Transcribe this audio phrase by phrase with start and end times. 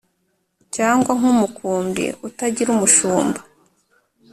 [0.75, 3.39] cyangwa nk’umukumbi utagira umushumba.